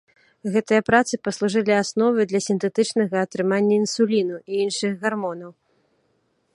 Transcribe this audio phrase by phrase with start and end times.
[0.53, 5.51] Гэтыя працы паслужылі асновай для сінтэтычнага атрымання інсуліну і іншых гармонаў.